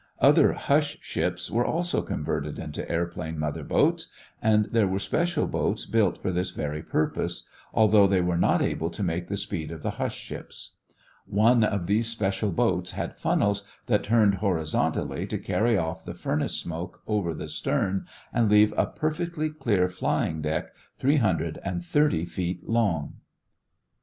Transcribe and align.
Other 0.17 0.53
"hush 0.53 0.97
ships" 1.01 1.51
were 1.51 1.63
also 1.63 2.01
converted 2.01 2.57
into 2.57 2.89
airplane 2.91 3.37
mother 3.37 3.63
boats 3.63 4.07
and 4.41 4.65
there 4.71 4.87
were 4.87 4.97
special 4.97 5.45
boats 5.45 5.85
built 5.85 6.19
for 6.23 6.31
this 6.31 6.49
very 6.49 6.81
purpose, 6.81 7.47
although 7.71 8.07
they 8.07 8.19
were 8.19 8.35
not 8.39 8.63
able 8.63 8.89
to 8.89 9.03
make 9.03 9.27
the 9.27 9.37
speed 9.37 9.69
of 9.71 9.83
the 9.83 9.91
"hush 10.01 10.17
ships." 10.17 10.77
One 11.27 11.63
of 11.63 11.85
these 11.85 12.07
special 12.07 12.51
boats 12.51 12.93
had 12.93 13.15
funnels 13.19 13.61
that 13.85 14.03
turned 14.05 14.33
horizontally 14.41 15.27
to 15.27 15.37
carry 15.37 15.77
off 15.77 16.03
the 16.03 16.15
furnace 16.15 16.55
smoke 16.55 17.03
over 17.05 17.35
the 17.35 17.47
stern 17.47 18.07
and 18.33 18.49
leave 18.49 18.73
a 18.75 18.87
perfectly 18.87 19.51
clear 19.51 19.87
flying 19.87 20.41
deck, 20.41 20.71
330 20.97 22.25
feet 22.25 22.67
long. 22.67 23.17